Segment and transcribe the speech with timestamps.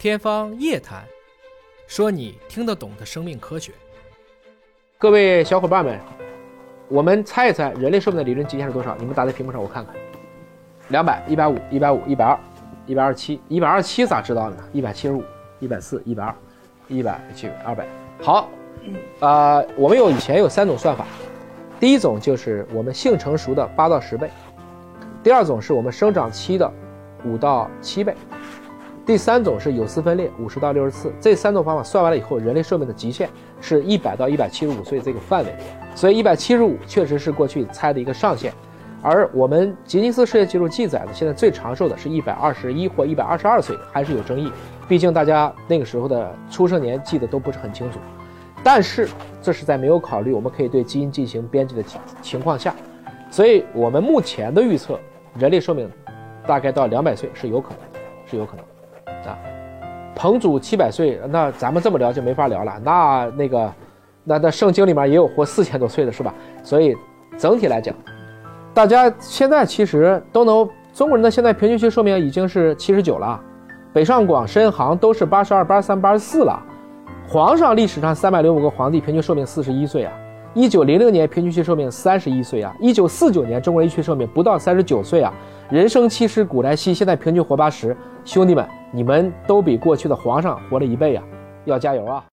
[0.00, 1.02] 天方夜谭，
[1.86, 3.70] 说你听得懂的生命科学。
[4.96, 6.00] 各位小伙伴们，
[6.88, 8.96] 我们猜一猜人类寿命的理论极限是多少？
[8.98, 9.94] 你们打在屏幕上，我看看。
[10.88, 12.38] 两百、一百五、一百五、一百二、
[12.86, 14.64] 一百二十七、一百二十七咋知道的呢？
[14.72, 15.22] 一百七十五、
[15.58, 16.34] 一百四、一百二、
[16.88, 17.86] 一百七、二百。
[18.22, 18.48] 好，
[19.20, 21.04] 啊，我们有以前有三种算法，
[21.78, 24.30] 第一种就是我们性成熟的八到十倍，
[25.22, 26.72] 第二种是我们生长期的
[27.22, 28.14] 五到七倍。
[29.10, 31.12] 第三种是有丝分裂，五十到六十次。
[31.20, 33.28] 这三种方法算完了以后，人类寿命的极限
[33.60, 35.52] 是一百到一百七十五岁这个范围。
[35.96, 38.52] 所以一百七十五确实是过去猜的一个上限，
[39.02, 44.52] 而我们吉尼斯世界纪录记载的现在最长寿的是一百二十一或一百二十二岁，还是有争议。
[44.88, 47.98] 毕竟大家那个时候的出生年记得都不是很清楚。
[48.62, 49.08] 但是
[49.42, 51.82] 这是在没有考虑我们可以对基因进行编辑的
[52.22, 52.72] 情况下，
[53.28, 55.00] 所以我们目前的预测，
[55.36, 55.90] 人类寿命
[56.46, 58.64] 大概到两百岁是有可能的，是有可能。
[59.26, 59.36] 啊，
[60.14, 62.72] 彭祖七百岁，那咱们这么聊就没法聊了。
[62.82, 63.72] 那那个，
[64.24, 66.34] 那那圣经里面也有活四千多岁的，是吧？
[66.62, 66.94] 所以
[67.38, 67.94] 整体来讲，
[68.74, 73.40] 大家现在其实都能，中国人的现在平均期寿命已经是七十九了，
[73.92, 76.60] 北上广深杭都是八十二、八十三、八十四了。
[77.28, 80.12] 皇上历史上三百零五个皇帝平均寿命四十一岁啊，
[80.52, 85.32] 一九零零年平均期寿命三十一岁啊，一九四九年中国人预期寿命不到三十九岁啊。
[85.70, 91.22] 人生七十古来稀，现在平均活八十，兄弟们，你们都比过去的皇上活了一倍啊！
[91.64, 92.24] 要加油啊！